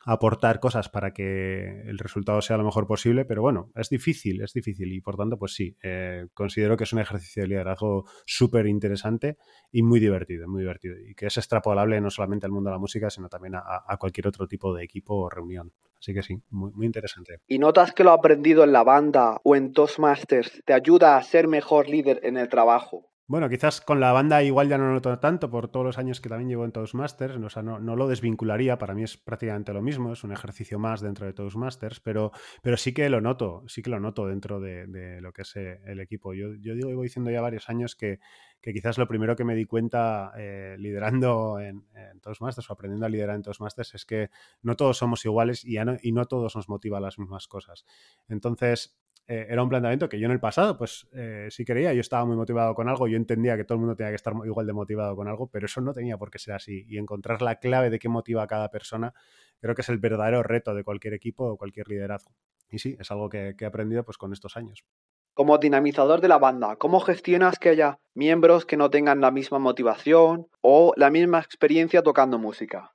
aportar 0.05 0.61
cosas 0.61 0.89
para 0.89 1.13
que 1.13 1.83
el 1.83 1.99
resultado 1.99 2.41
sea 2.43 2.57
lo 2.57 2.65
mejor 2.65 2.87
posible, 2.87 3.25
pero 3.25 3.43
bueno, 3.43 3.71
es 3.75 3.89
difícil, 3.89 4.43
es 4.43 4.53
difícil 4.53 4.93
y 4.93 5.01
por 5.01 5.17
tanto, 5.17 5.39
pues 5.39 5.55
sí, 5.55 5.77
eh, 5.83 6.27
considero 6.35 6.77
que 6.77 6.85
es 6.85 6.93
un 6.93 6.99
ejercicio 6.99 7.43
de 7.43 7.49
liderazgo 7.49 8.05
súper 8.27 8.67
interesante 8.67 9.37
y 9.71 9.83
muy 9.83 10.01
divertido, 10.01 10.49
muy 10.49 10.63
divertido 10.63 10.97
y 10.99 11.15
que 11.15 11.27
es 11.27 11.37
extrapolable 11.37 12.01
no 12.01 12.11
solamente 12.11 12.47
al 12.47 12.53
mundo 12.53 12.71
de 12.71 12.75
la 12.75 12.81
música, 12.81 13.11
sino 13.11 13.29
también 13.29 13.55
a, 13.55 13.97
cualquier 13.99 14.27
otro 14.27 14.49
tipo 14.49 14.75
de 14.75 14.83
equipo 14.83 15.15
o 15.15 15.31
reunión. 15.31 15.73
Así 15.99 16.13
que 16.13 16.23
sí, 16.23 16.43
muy, 16.51 16.73
muy 16.73 16.87
interesante. 16.87 17.41
¿Y 17.47 17.59
notas 17.59 17.93
que 17.93 18.03
lo 18.03 18.11
aprendido 18.11 18.65
en 18.65 18.73
la 18.73 18.83
banda 18.83 19.41
o 19.45 19.55
en 19.55 19.73
Toastmasters 19.73 20.63
te 20.65 20.73
ayuda 20.73 21.17
a 21.17 21.23
ser 21.23 21.47
mejor 21.47 21.89
líder 21.89 22.21
en 22.25 22.37
el 22.37 22.49
trabajo? 22.49 23.12
Bueno, 23.33 23.49
quizás 23.49 23.81
con 23.81 23.99
la 23.99 24.13
banda 24.13 24.43
igual 24.43 24.69
ya 24.69 24.77
no 24.77 24.93
noto 24.93 25.19
tanto 25.19 25.49
por 25.49 25.69
todos 25.69 25.87
los 25.87 25.97
años 25.97 26.21
que 26.21 26.29
también 26.29 26.51
llevo 26.51 26.67
en 26.67 26.73
Toastmasters, 26.73 27.35
o 27.37 27.49
sea, 27.49 27.63
no, 27.63 27.79
lo 27.79 28.07
desvincularía, 28.07 28.77
para 28.77 28.93
mí 28.93 29.05
es 29.05 29.17
prácticamente 29.17 29.73
lo 29.73 29.81
mismo, 29.81 30.13
es 30.13 30.23
un 30.23 30.33
ejercicio 30.33 30.79
más 30.79 31.01
dentro 31.01 31.25
de 31.25 31.33
Toastmasters, 31.33 32.01
pero, 32.01 32.33
pero 32.61 32.77
sí 32.77 32.93
que 32.93 33.09
lo 33.09 33.23
noto, 33.23 33.65
sí 33.69 33.81
que 33.81 33.89
lo 33.89 34.01
noto 34.01 34.27
dentro 34.27 34.61
de, 34.61 35.19
lo 35.23 35.33
que 35.33 35.43
es 35.43 35.57
eh, 35.57 35.81
el 35.87 36.01
equipo. 36.01 36.35
Yo, 36.35 36.53
yo 36.61 36.75
digo, 36.75 36.95
voy 36.95 37.05
diciendo 37.07 37.31
ya 37.31 37.41
varios 37.41 37.71
años 37.71 37.97
que, 37.97 38.21
que 38.61 38.75
quizás 38.75 38.99
lo 38.99 39.09
primero 39.09 39.35
que 39.35 39.45
me 39.45 39.55
di 39.55 39.65
cuenta 39.65 40.33
eh, 40.37 40.77
liderando 40.79 41.59
en, 41.59 41.87
en, 41.95 42.21
Toastmasters 42.21 42.69
o 42.69 42.75
aprendiendo 42.75 43.07
a 43.07 43.09
liderar 43.09 43.37
en 43.37 43.43
Toastmasters 43.45 43.95
es 43.95 44.05
que 44.05 44.29
no 44.61 44.77
todos 44.77 44.99
somos 44.99 45.25
iguales 45.25 45.65
y, 45.65 45.77
no, 45.77 45.97
y 46.03 46.13
no 46.13 46.27
todos 46.27 46.55
nos 46.55 46.69
motivan 46.69 47.01
las 47.01 47.19
mismas 47.19 47.49
cosas. 47.49 47.87
Entonces, 48.29 49.02
eh, 49.29 49.47
era 49.49 49.63
un 49.63 49.69
planteamiento 49.69 50.09
que 50.09 50.19
yo 50.19 50.27
en 50.27 50.33
el 50.33 50.41
pasado, 50.41 50.77
pues 50.77 51.09
eh, 51.13 51.47
sí 51.51 51.65
creía, 51.65 51.93
yo 51.95 52.01
estaba 52.01 52.25
muy 52.25 52.37
motivado 52.37 52.75
con 52.75 52.89
algo, 52.89 53.07
yo 53.07 53.17
entendía 53.17 53.57
que 53.57 53.65
todo 53.65 53.77
el 53.77 53.81
mundo 53.81 53.95
tenía 53.95 54.11
que 54.11 54.17
estar 54.17 54.35
igual 54.45 54.67
de 54.67 54.73
motivado 54.73 55.15
con 55.15 55.29
algo, 55.29 55.49
pero 55.49 55.67
eso 55.67 55.81
no 55.81 55.93
tenía 55.93 56.19
por 56.19 56.31
qué 56.31 56.39
ser 56.39 56.55
así. 56.55 56.85
Y 56.89 56.99
encontrar 56.99 57.41
la 57.41 57.57
clave 57.57 57.91
de 57.91 57.99
qué 57.99 58.09
motiva 58.09 58.43
a 58.43 58.47
cada 58.47 58.71
persona, 58.71 59.15
creo 59.61 59.75
que 59.75 59.83
es 59.83 59.89
el 59.89 59.99
verdadero 59.99 60.43
reto 60.43 60.75
de 60.75 60.83
cualquier 60.83 61.15
equipo 61.15 61.45
o 61.47 61.57
cualquier 61.57 61.89
liderazgo. 61.89 62.35
Y 62.69 62.79
sí, 62.79 62.97
es 62.99 63.11
algo 63.11 63.29
que, 63.29 63.55
que 63.57 63.65
he 63.65 63.69
aprendido 63.69 64.05
pues 64.05 64.19
con 64.19 64.33
estos 64.33 64.57
años. 64.57 64.85
Como 65.35 65.57
dinamizador 65.59 66.21
de 66.21 66.29
la 66.29 66.39
banda, 66.39 66.77
¿cómo 66.77 67.01
gestionas 67.01 67.59
que 67.59 67.71
haya 67.71 68.01
miembros 68.15 68.67
que 68.67 68.77
no 68.77 68.91
tengan 68.91 69.21
la 69.21 69.31
misma 69.31 69.59
motivación 69.59 70.49
o 70.61 70.93
la 70.97 71.11
misma 71.11 71.39
experiencia 71.39 72.03
tocando 72.03 72.39
música? 72.39 72.95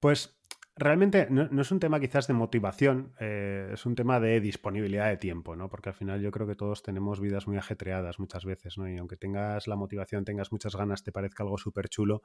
Pues 0.00 0.35
Realmente 0.78 1.26
no, 1.30 1.62
es 1.62 1.70
un 1.70 1.80
tema 1.80 1.98
quizás 2.00 2.26
de 2.26 2.34
motivación, 2.34 3.14
eh, 3.18 3.70
es 3.72 3.86
un 3.86 3.94
tema 3.94 4.20
de 4.20 4.40
disponibilidad 4.40 5.08
de 5.08 5.16
tiempo, 5.16 5.56
¿no? 5.56 5.70
Porque 5.70 5.88
al 5.88 5.94
final 5.94 6.20
yo 6.20 6.30
creo 6.30 6.46
que 6.46 6.54
todos 6.54 6.82
tenemos 6.82 7.18
vidas 7.18 7.46
muy 7.46 7.56
ajetreadas 7.56 8.18
muchas 8.18 8.44
veces, 8.44 8.76
¿no? 8.76 8.86
Y 8.86 8.98
aunque 8.98 9.16
tengas 9.16 9.68
la 9.68 9.76
motivación, 9.76 10.26
tengas 10.26 10.52
muchas 10.52 10.76
ganas, 10.76 11.02
te 11.02 11.12
parezca 11.12 11.44
algo 11.44 11.56
súper 11.56 11.88
chulo, 11.88 12.20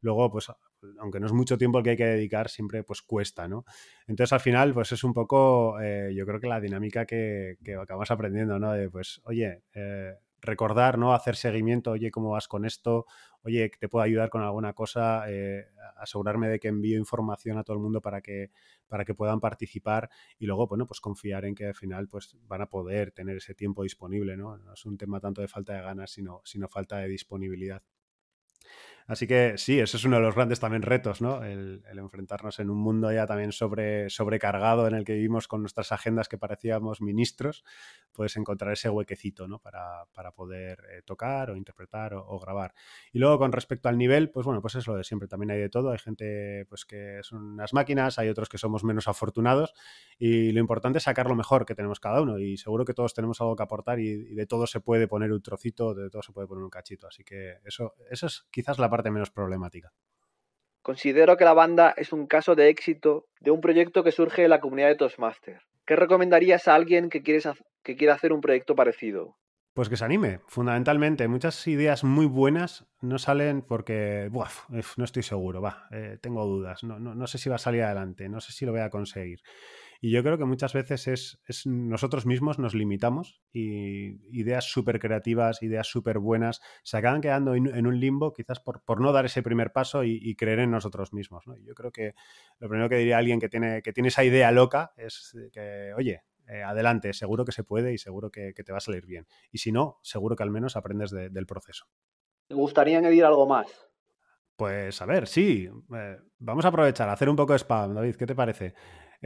luego, 0.00 0.30
pues, 0.30 0.52
aunque 1.00 1.18
no 1.18 1.26
es 1.26 1.32
mucho 1.32 1.58
tiempo 1.58 1.78
el 1.78 1.84
que 1.84 1.90
hay 1.90 1.96
que 1.96 2.06
dedicar, 2.06 2.48
siempre 2.48 2.84
pues 2.84 3.02
cuesta, 3.02 3.48
¿no? 3.48 3.64
Entonces 4.06 4.32
al 4.32 4.40
final, 4.40 4.72
pues 4.72 4.92
es 4.92 5.02
un 5.02 5.12
poco, 5.12 5.80
eh, 5.80 6.12
yo 6.14 6.24
creo 6.26 6.38
que 6.38 6.46
la 6.46 6.60
dinámica 6.60 7.06
que, 7.06 7.56
que 7.64 7.74
acabamos 7.74 8.12
aprendiendo, 8.12 8.60
¿no? 8.60 8.70
De 8.70 8.88
pues, 8.88 9.20
oye, 9.24 9.64
eh, 9.74 10.14
recordar, 10.40 10.96
¿no? 10.96 11.12
Hacer 11.12 11.34
seguimiento, 11.34 11.90
oye, 11.90 12.12
¿cómo 12.12 12.30
vas 12.30 12.46
con 12.46 12.64
esto? 12.64 13.06
Oye, 13.46 13.70
¿te 13.78 13.88
puedo 13.88 14.02
ayudar 14.02 14.28
con 14.28 14.42
alguna 14.42 14.72
cosa? 14.72 15.24
Eh, 15.30 15.68
asegurarme 15.98 16.48
de 16.48 16.58
que 16.58 16.66
envío 16.66 16.98
información 16.98 17.56
a 17.58 17.62
todo 17.62 17.76
el 17.76 17.82
mundo 17.82 18.00
para 18.00 18.20
que, 18.20 18.50
para 18.88 19.04
que 19.04 19.14
puedan 19.14 19.38
participar 19.38 20.10
y 20.36 20.46
luego, 20.46 20.66
bueno, 20.66 20.84
pues 20.84 21.00
confiar 21.00 21.44
en 21.44 21.54
que 21.54 21.66
al 21.66 21.74
final 21.76 22.08
pues 22.08 22.36
van 22.48 22.62
a 22.62 22.68
poder 22.68 23.12
tener 23.12 23.36
ese 23.36 23.54
tiempo 23.54 23.84
disponible, 23.84 24.36
¿no? 24.36 24.58
No 24.58 24.72
es 24.74 24.84
un 24.84 24.98
tema 24.98 25.20
tanto 25.20 25.42
de 25.42 25.48
falta 25.48 25.74
de 25.74 25.82
ganas, 25.82 26.10
sino, 26.10 26.42
sino 26.44 26.66
falta 26.68 26.98
de 26.98 27.06
disponibilidad. 27.06 27.82
Así 29.06 29.28
que 29.28 29.56
sí, 29.56 29.78
eso 29.78 29.96
es 29.96 30.04
uno 30.04 30.16
de 30.16 30.22
los 30.22 30.34
grandes 30.34 30.58
también 30.58 30.82
retos, 30.82 31.20
¿no? 31.20 31.44
El, 31.44 31.82
enfrentarnos 31.96 32.58
en 32.58 32.70
un 32.70 32.78
mundo 32.78 33.12
ya 33.12 33.26
también 33.26 33.52
sobre, 33.52 34.10
sobrecargado 34.10 34.88
en 34.88 34.94
el 34.94 35.04
que 35.04 35.14
vivimos 35.14 35.46
con 35.46 35.60
nuestras 35.60 35.92
agendas 35.92 36.28
que 36.28 36.38
parecíamos 36.38 37.00
ministros, 37.00 37.64
puedes 38.12 38.36
encontrar 38.36 38.72
ese 38.72 38.90
huequecito, 38.90 39.46
¿no? 39.46 39.60
Para, 39.60 40.06
para 40.12 40.32
poder 40.32 40.80
eh, 40.90 41.02
tocar 41.04 41.50
o 41.50 41.56
interpretar 41.56 42.14
o, 42.14 42.38
grabar. 42.40 42.74
Y 43.12 43.18
luego 43.20 43.38
con 43.38 43.52
respecto 43.52 43.88
al 43.88 43.96
nivel, 43.96 44.30
pues 44.30 44.44
bueno, 44.44 44.60
pues 44.60 44.74
es 44.74 44.86
lo 44.88 44.96
de 44.96 45.04
siempre, 45.04 45.28
también 45.28 45.52
hay 45.52 45.60
de 45.60 45.68
todo, 45.68 45.92
hay 45.92 45.98
gente 45.98 46.66
pues 46.68 46.84
que 46.84 47.20
son 47.22 47.44
unas 47.52 47.72
máquinas, 47.72 48.18
hay 48.18 48.28
otros 48.28 48.48
que 48.48 48.58
somos 48.58 48.82
menos 48.82 49.06
afortunados 49.06 49.72
y 50.18 50.50
lo 50.50 50.60
importante 50.60 50.98
es 50.98 51.04
sacar 51.04 51.28
lo 51.28 51.36
mejor 51.36 51.64
que 51.64 51.74
tenemos 51.74 52.00
cada 52.00 52.20
uno 52.20 52.38
y 52.38 52.56
seguro 52.56 52.84
que 52.84 52.94
todos 52.94 53.14
tenemos 53.14 53.40
algo 53.40 53.54
que 53.54 53.62
aportar 53.62 54.00
y, 54.00 54.08
y 54.08 54.34
de 54.34 54.46
todo 54.46 54.66
se 54.66 54.80
puede 54.80 55.06
poner 55.06 55.32
un 55.32 55.42
trocito, 55.42 55.94
de 55.94 56.10
todo 56.10 56.22
se 56.22 56.32
puede 56.32 56.48
poner 56.48 56.64
un 56.64 56.70
cachito, 56.70 57.06
así 57.06 57.22
que 57.24 57.58
eso, 57.64 57.94
eso 58.10 58.26
es 58.26 58.46
quizás 58.50 58.78
la 58.78 58.90
parte 58.90 58.95
menos 59.10 59.30
problemática. 59.30 59.90
Considero 60.82 61.36
que 61.36 61.44
la 61.44 61.52
banda 61.52 61.94
es 61.96 62.12
un 62.12 62.26
caso 62.26 62.54
de 62.54 62.68
éxito 62.68 63.26
de 63.40 63.50
un 63.50 63.60
proyecto 63.60 64.04
que 64.04 64.12
surge 64.12 64.42
de 64.42 64.48
la 64.48 64.60
comunidad 64.60 64.88
de 64.88 64.96
Toastmaster. 64.96 65.60
¿Qué 65.84 65.96
recomendarías 65.96 66.68
a 66.68 66.74
alguien 66.74 67.10
que, 67.10 67.22
que 67.22 67.96
quiera 67.96 68.14
hacer 68.14 68.32
un 68.32 68.40
proyecto 68.40 68.74
parecido? 68.74 69.36
Pues 69.76 69.90
que 69.90 69.98
se 69.98 70.06
anime, 70.06 70.40
fundamentalmente. 70.46 71.28
Muchas 71.28 71.66
ideas 71.66 72.02
muy 72.02 72.24
buenas 72.24 72.86
no 73.02 73.18
salen 73.18 73.60
porque, 73.60 74.30
no 74.96 75.04
estoy 75.04 75.22
seguro, 75.22 75.60
va, 75.60 75.86
eh, 75.90 76.16
tengo 76.22 76.46
dudas, 76.46 76.82
no, 76.82 76.98
no, 76.98 77.26
sé 77.26 77.36
si 77.36 77.50
va 77.50 77.56
a 77.56 77.58
salir 77.58 77.82
adelante, 77.82 78.30
no 78.30 78.40
sé 78.40 78.52
si 78.52 78.64
lo 78.64 78.72
voy 78.72 78.80
a 78.80 78.88
conseguir. 78.88 79.40
Y 80.00 80.10
yo 80.10 80.22
creo 80.22 80.38
que 80.38 80.44
muchas 80.44 80.72
veces 80.72 81.08
es, 81.08 81.66
nosotros 81.66 82.26
mismos 82.26 82.58
nos 82.58 82.74
limitamos 82.74 83.42
y 83.52 84.18
ideas 84.38 84.64
súper 84.64 84.98
creativas, 85.00 85.62
ideas 85.62 85.86
súper 85.86 86.18
buenas, 86.18 86.60
se 86.82 86.96
acaban 86.96 87.20
quedando 87.20 87.54
en, 87.54 87.86
un 87.86 88.00
limbo 88.00 88.32
quizás 88.32 88.60
por, 88.60 88.82
por, 88.82 89.00
no 89.00 89.12
dar 89.12 89.26
ese 89.26 89.42
primer 89.42 89.72
paso 89.72 90.04
y, 90.04 90.34
creer 90.36 90.60
en 90.60 90.70
nosotros 90.70 91.12
mismos. 91.12 91.46
¿no? 91.46 91.56
Yo 91.58 91.74
creo 91.74 91.90
que 91.90 92.14
lo 92.58 92.68
primero 92.68 92.88
que 92.88 92.96
diría 92.96 93.18
alguien 93.18 93.40
que 93.40 93.48
tiene, 93.48 93.82
que 93.82 93.92
tiene 93.92 94.08
esa 94.08 94.24
idea 94.24 94.50
loca 94.52 94.92
es 94.96 95.36
que, 95.52 95.92
oye, 95.96 96.22
eh, 96.48 96.62
adelante, 96.62 97.12
seguro 97.12 97.44
que 97.44 97.52
se 97.52 97.64
puede 97.64 97.92
y 97.92 97.98
seguro 97.98 98.30
que, 98.30 98.52
te 98.52 98.72
va 98.72 98.78
a 98.78 98.80
salir 98.80 99.04
bien. 99.06 99.26
Y 99.50 99.58
si 99.58 99.72
no, 99.72 99.98
seguro 100.02 100.36
que 100.36 100.42
al 100.42 100.50
menos 100.50 100.76
aprendes 100.76 101.10
del 101.10 101.46
proceso. 101.46 101.86
¿Te 102.46 102.54
gustaría 102.54 102.98
añadir 102.98 103.24
algo 103.24 103.46
más? 103.46 103.66
Pues 104.54 105.02
a 105.02 105.06
ver, 105.06 105.26
sí. 105.26 105.68
Eh, 105.94 106.16
vamos 106.38 106.64
a 106.64 106.68
aprovechar, 106.68 107.08
a 107.08 107.12
hacer 107.12 107.28
un 107.28 107.36
poco 107.36 107.52
de 107.52 107.58
spam, 107.58 107.94
David, 107.94 108.16
¿qué 108.16 108.26
te 108.26 108.34
parece? 108.34 108.74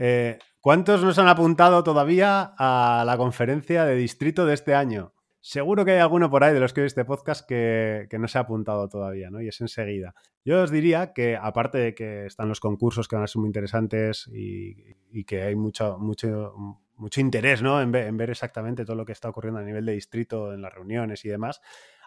Eh, 0.03 0.39
¿Cuántos 0.61 1.03
nos 1.03 1.19
han 1.19 1.27
apuntado 1.27 1.83
todavía 1.83 2.55
a 2.57 3.03
la 3.05 3.17
conferencia 3.17 3.85
de 3.85 3.93
distrito 3.93 4.47
de 4.47 4.55
este 4.55 4.73
año? 4.73 5.13
Seguro 5.41 5.85
que 5.85 5.91
hay 5.91 5.99
alguno 5.99 6.27
por 6.27 6.43
ahí 6.43 6.55
de 6.55 6.59
los 6.59 6.73
que 6.73 6.81
oye 6.81 6.87
este 6.87 7.05
podcast 7.05 7.47
que, 7.47 8.07
no 8.19 8.27
se 8.27 8.39
ha 8.39 8.41
apuntado 8.41 8.89
todavía, 8.89 9.29
¿no? 9.29 9.41
Y 9.41 9.47
es 9.47 9.61
enseguida. 9.61 10.15
Yo 10.43 10.63
os 10.63 10.71
diría 10.71 11.13
que, 11.13 11.37
aparte 11.37 11.77
de 11.77 11.93
que 11.93 12.25
están 12.25 12.49
los 12.49 12.59
concursos 12.59 13.07
que 13.07 13.15
van 13.15 13.25
a 13.25 13.27
ser 13.27 13.41
muy 13.41 13.49
interesantes 13.49 14.27
y, 14.33 15.23
que 15.25 15.43
hay 15.43 15.55
mucho, 15.55 15.99
mucho, 15.99 16.55
mucho 16.95 17.21
interés, 17.21 17.61
¿no? 17.61 17.79
En 17.79 17.93
en 17.93 18.17
ver 18.17 18.31
exactamente 18.31 18.85
todo 18.85 18.95
lo 18.95 19.05
que 19.05 19.11
está 19.11 19.29
ocurriendo 19.29 19.59
a 19.59 19.63
nivel 19.63 19.85
de 19.85 19.93
distrito, 19.93 20.51
en 20.51 20.63
las 20.63 20.73
reuniones 20.73 21.23
y 21.25 21.29
demás, 21.29 21.61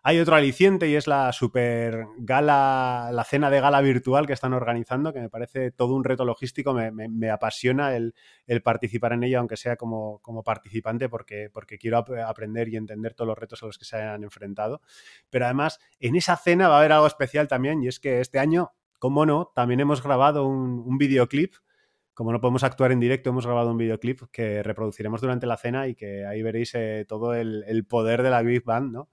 hay 0.06 0.20
otro 0.20 0.37
aliciente 0.37 0.87
y 0.87 0.96
es 0.96 1.06
la 1.06 1.32
super 1.32 2.04
gala, 2.18 3.08
la 3.11 3.25
cena 3.25 3.49
de 3.49 3.58
gala 3.58 3.80
virtual 3.80 4.26
que 4.26 4.34
están 4.34 4.52
organizando, 4.52 5.14
que 5.14 5.20
me 5.20 5.30
parece 5.30 5.70
todo 5.70 5.94
un 5.94 6.04
reto 6.04 6.26
logístico. 6.26 6.75
Me, 6.75 7.30
apasiona 7.30 7.96
el, 7.96 8.12
participar 8.62 9.14
en 9.14 9.25
ella, 9.25 9.38
aunque 9.38 9.56
sea 9.56 9.76
como, 9.76 10.18
como 10.18 10.42
participante, 10.42 11.08
porque, 11.08 11.49
porque 11.50 11.78
quiero 11.78 12.04
aprender 12.26 12.68
y 12.68 12.76
entender 12.76 13.14
todos 13.14 13.28
los 13.28 13.38
retos 13.38 13.62
a 13.62 13.66
los 13.66 13.78
que 13.78 13.87
se 13.87 13.96
han 13.96 14.23
enfrentado. 14.23 14.82
Pero 15.30 15.46
además, 15.46 15.80
en 15.99 16.16
esa 16.16 16.37
cena 16.37 16.68
va 16.68 16.76
a 16.76 16.78
haber 16.80 16.92
algo 16.92 17.06
especial 17.06 17.49
también, 17.49 17.82
y 17.82 17.88
es 17.88 17.99
que 17.99 18.20
este 18.20 18.38
año, 18.38 18.73
como 18.99 19.25
no, 19.25 19.52
también 19.54 19.80
hemos 19.80 20.02
grabado 20.02 20.46
un, 20.46 20.99
videoclip 20.99 21.54
como 22.12 22.30
no 22.30 22.40
podemos 22.40 22.62
actuar 22.62 22.92
en 22.92 23.00
directo, 23.00 23.30
hemos 23.30 23.46
grabado 23.46 23.70
un 23.73 23.78
videoclip 23.78 24.20
que 24.30 24.62
reproduciremos 24.62 25.20
durante 25.20 25.46
la 25.46 25.56
cena 25.56 25.88
y 25.88 25.96
que 25.96 26.25
ahí 26.26 26.42
veréis 26.42 26.73
eh, 26.75 27.06
todo 27.08 27.34
el, 27.34 27.64
el, 27.66 27.87
poder 27.87 28.23
de 28.23 28.30
la 28.30 28.42
Big 28.42 28.62
Band, 28.62 28.92
¿no? 28.92 29.08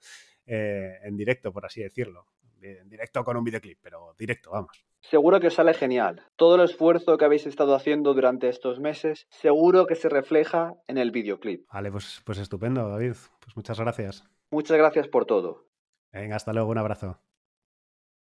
Eh, 0.53 0.99
en 1.03 1.15
directo, 1.15 1.53
por 1.53 1.65
así 1.65 1.81
decirlo. 1.81 2.25
En 2.61 2.89
directo 2.89 3.23
con 3.23 3.37
un 3.37 3.43
videoclip, 3.45 3.79
pero 3.81 4.13
directo, 4.19 4.51
vamos. 4.51 4.83
Seguro 4.99 5.39
que 5.39 5.47
os 5.47 5.53
sale 5.53 5.73
genial. 5.73 6.25
Todo 6.35 6.55
el 6.55 6.61
esfuerzo 6.61 7.17
que 7.17 7.23
habéis 7.23 7.45
estado 7.47 7.73
haciendo 7.73 8.13
durante 8.13 8.49
estos 8.49 8.81
meses, 8.81 9.27
seguro 9.29 9.85
que 9.85 9.95
se 9.95 10.09
refleja 10.09 10.75
en 10.87 10.97
el 10.97 11.11
videoclip. 11.11 11.65
Vale, 11.71 11.89
pues, 11.89 12.21
pues 12.25 12.37
estupendo, 12.37 12.89
David. 12.89 13.15
Pues 13.39 13.55
muchas 13.55 13.79
gracias. 13.79 14.25
Muchas 14.51 14.77
gracias 14.77 15.07
por 15.07 15.25
todo. 15.25 15.69
Venga, 16.11 16.35
hasta 16.35 16.51
luego, 16.51 16.69
un 16.69 16.77
abrazo. 16.77 17.17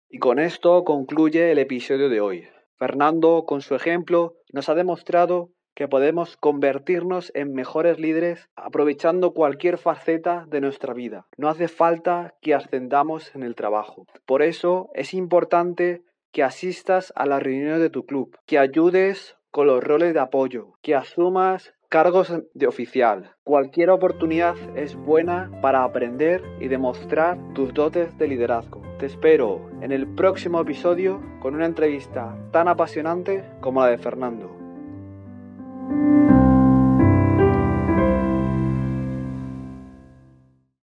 Y 0.09 0.19
con 0.19 0.41
esto 0.41 0.83
concluye 0.83 1.53
el 1.53 1.59
episodio 1.59 2.09
de 2.09 2.21
hoy. 2.21 2.49
Fernando, 2.75 3.45
con 3.47 3.61
su 3.61 3.77
ejemplo, 3.77 4.35
nos 4.53 4.69
ha 4.69 4.75
demostrado 4.75 5.53
que 5.79 5.87
podemos 5.87 6.37
convertirnos 6.37 7.31
en 7.37 7.53
mejores 7.53 8.01
líderes 8.01 8.49
aprovechando 8.57 9.33
cualquier 9.33 9.79
faceta 9.79 10.45
de 10.49 10.61
nuestra 10.61 10.93
vida. 10.93 11.29
No 11.37 11.49
hace 11.49 11.69
falta 11.69 12.35
que 12.43 12.53
ascendamos 12.53 13.33
en 13.37 13.45
el 13.45 13.55
trabajo. 13.55 14.05
Por 14.27 14.43
eso 14.43 14.91
es 14.95 15.15
importante 15.15 16.03
que 16.33 16.43
asistas 16.43 17.13
a 17.15 17.27
las 17.27 17.41
reuniones 17.41 17.79
de 17.79 17.91
tu 17.91 18.07
club, 18.07 18.37
que 18.45 18.59
ayudes 18.59 19.37
con 19.53 19.69
los 19.69 19.85
roles 19.85 20.15
de 20.15 20.19
apoyo, 20.19 20.73
que 20.83 20.97
asumas 20.97 21.73
cargos 21.89 22.35
de 22.55 22.67
oficial. 22.67 23.37
Cualquier 23.45 23.91
oportunidad 23.91 24.57
es 24.77 24.97
buena 24.97 25.49
para 25.63 25.85
aprender 25.85 26.43
y 26.59 26.67
demostrar 26.67 27.39
tus 27.55 27.73
dotes 27.73 28.19
de 28.19 28.27
liderazgo. 28.27 28.83
Te 28.99 29.07
espero 29.07 29.71
en 29.81 29.93
el 29.93 30.09
próximo 30.09 30.61
episodio 30.61 31.23
con 31.39 31.55
una 31.55 31.67
entrevista 31.67 32.37
tan 32.51 32.67
apasionante 32.67 33.45
como 33.61 33.83
la 33.83 33.91
de 33.91 33.99
Fernando. 33.99 34.58